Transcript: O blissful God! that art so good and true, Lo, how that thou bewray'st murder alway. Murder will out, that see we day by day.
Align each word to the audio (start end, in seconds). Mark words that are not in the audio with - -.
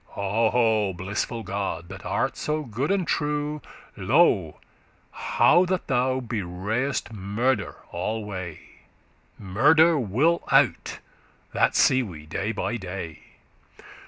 O 0.17 0.93
blissful 0.93 1.43
God! 1.43 1.87
that 1.89 2.03
art 2.03 2.35
so 2.35 2.63
good 2.63 2.89
and 2.89 3.05
true, 3.07 3.61
Lo, 3.95 4.59
how 5.11 5.63
that 5.65 5.85
thou 5.85 6.19
bewray'st 6.19 7.13
murder 7.13 7.75
alway. 7.93 8.61
Murder 9.37 9.99
will 9.99 10.41
out, 10.51 10.97
that 11.53 11.75
see 11.75 12.01
we 12.01 12.25
day 12.25 12.51
by 12.51 12.77
day. 12.77 13.19